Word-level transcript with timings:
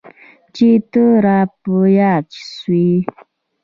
چي 0.55 0.69
ته 0.91 1.03
را 1.25 1.39
په 1.61 1.73
ياد 1.97 2.25
سوې. 2.53 2.89